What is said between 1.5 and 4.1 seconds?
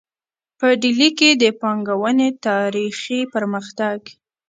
پانګونې تاریخي پرمختګ